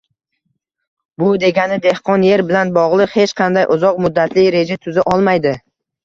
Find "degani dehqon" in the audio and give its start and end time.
1.41-2.23